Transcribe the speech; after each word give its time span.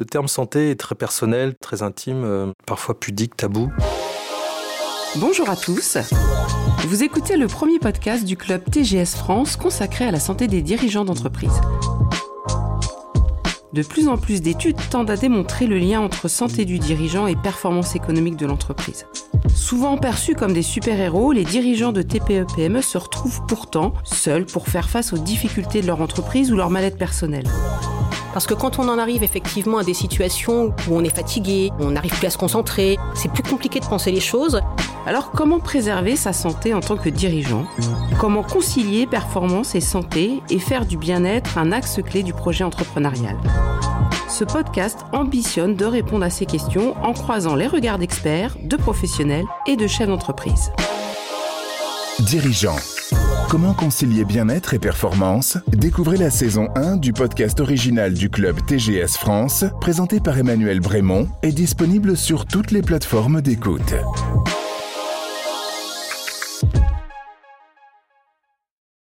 Le 0.00 0.06
terme 0.06 0.28
santé 0.28 0.70
est 0.70 0.80
très 0.80 0.94
personnel, 0.94 1.54
très 1.60 1.82
intime, 1.82 2.24
euh, 2.24 2.52
parfois 2.66 2.98
pudique, 2.98 3.36
tabou. 3.36 3.70
Bonjour 5.16 5.50
à 5.50 5.56
tous. 5.56 5.98
Vous 6.88 7.02
écoutez 7.02 7.36
le 7.36 7.46
premier 7.46 7.78
podcast 7.78 8.24
du 8.24 8.38
club 8.38 8.62
TGS 8.64 9.14
France 9.14 9.56
consacré 9.56 10.06
à 10.06 10.10
la 10.10 10.18
santé 10.18 10.46
des 10.46 10.62
dirigeants 10.62 11.04
d'entreprise. 11.04 11.52
De 13.74 13.82
plus 13.82 14.08
en 14.08 14.16
plus 14.16 14.40
d'études 14.40 14.78
tendent 14.88 15.10
à 15.10 15.18
démontrer 15.18 15.66
le 15.66 15.76
lien 15.76 16.00
entre 16.00 16.28
santé 16.28 16.64
du 16.64 16.78
dirigeant 16.78 17.26
et 17.26 17.36
performance 17.36 17.94
économique 17.94 18.36
de 18.36 18.46
l'entreprise. 18.46 19.04
Souvent 19.54 19.98
perçus 19.98 20.34
comme 20.34 20.54
des 20.54 20.62
super-héros, 20.62 21.32
les 21.32 21.44
dirigeants 21.44 21.92
de 21.92 22.00
TPE-PME 22.00 22.80
se 22.80 22.96
retrouvent 22.96 23.42
pourtant 23.46 23.92
seuls 24.04 24.46
pour 24.46 24.66
faire 24.66 24.88
face 24.88 25.12
aux 25.12 25.18
difficultés 25.18 25.82
de 25.82 25.86
leur 25.86 26.00
entreprise 26.00 26.50
ou 26.50 26.56
leur 26.56 26.70
mal-être 26.70 26.96
personnel. 26.96 27.44
Parce 28.32 28.46
que 28.46 28.54
quand 28.54 28.78
on 28.78 28.88
en 28.88 28.98
arrive 28.98 29.22
effectivement 29.22 29.78
à 29.78 29.84
des 29.84 29.94
situations 29.94 30.72
où 30.88 30.96
on 30.96 31.02
est 31.02 31.14
fatigué, 31.14 31.70
on 31.80 31.90
n'arrive 31.90 32.16
plus 32.16 32.26
à 32.26 32.30
se 32.30 32.38
concentrer, 32.38 32.96
c'est 33.14 33.30
plus 33.30 33.42
compliqué 33.42 33.80
de 33.80 33.86
penser 33.86 34.12
les 34.12 34.20
choses. 34.20 34.60
Alors 35.06 35.32
comment 35.32 35.58
préserver 35.58 36.14
sa 36.14 36.32
santé 36.32 36.72
en 36.72 36.80
tant 36.80 36.96
que 36.96 37.08
dirigeant? 37.08 37.64
Comment 38.18 38.42
concilier 38.42 39.06
performance 39.06 39.74
et 39.74 39.80
santé 39.80 40.42
et 40.50 40.58
faire 40.58 40.86
du 40.86 40.96
bien-être 40.96 41.58
un 41.58 41.72
axe 41.72 42.00
clé 42.04 42.22
du 42.22 42.32
projet 42.32 42.64
entrepreneurial? 42.64 43.36
Ce 44.28 44.44
podcast 44.44 45.00
ambitionne 45.12 45.74
de 45.74 45.84
répondre 45.84 46.24
à 46.24 46.30
ces 46.30 46.46
questions 46.46 46.94
en 47.02 47.12
croisant 47.12 47.56
les 47.56 47.66
regards 47.66 47.98
d'experts, 47.98 48.56
de 48.62 48.76
professionnels 48.76 49.46
et 49.66 49.76
de 49.76 49.86
chefs 49.88 50.08
d'entreprise. 50.08 50.70
Dirigeants. 52.20 52.76
Comment 53.50 53.74
concilier 53.74 54.24
bien-être 54.24 54.74
et 54.74 54.78
performance? 54.78 55.58
Découvrez 55.72 56.16
la 56.16 56.30
saison 56.30 56.68
1 56.76 56.98
du 56.98 57.12
podcast 57.12 57.58
original 57.58 58.14
du 58.14 58.30
club 58.30 58.64
TGS 58.64 59.16
France, 59.18 59.64
présenté 59.80 60.20
par 60.20 60.38
Emmanuel 60.38 60.78
Brémond 60.78 61.26
et 61.42 61.50
disponible 61.50 62.16
sur 62.16 62.46
toutes 62.46 62.70
les 62.70 62.80
plateformes 62.80 63.40
d'écoute. 63.40 63.96